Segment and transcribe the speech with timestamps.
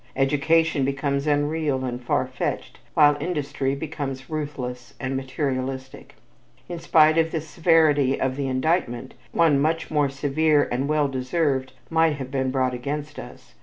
[0.15, 6.15] Education becomes unreal and far fetched, while industry becomes ruthless and materialistic.
[6.67, 11.73] In spite of the severity of the indictment, one much more severe and well deserved
[11.91, 13.53] might have been brought against us.